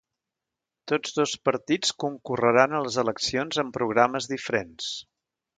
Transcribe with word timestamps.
Tots 0.91 1.13
dos 1.17 1.33
partits 1.49 1.93
concorreran 2.05 2.73
a 2.73 2.81
les 2.87 2.99
eleccions 3.05 3.63
amb 3.65 3.77
programes 3.79 4.31
diferents. 4.37 4.93